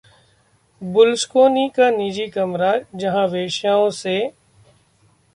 Berlusconi 0.81 1.67
का 1.69 1.89
निजी 1.89 2.25
कमरा, 2.27 2.71
जहां 2.95 3.27
वेश्याओं 3.27 3.89
से... 3.89 4.15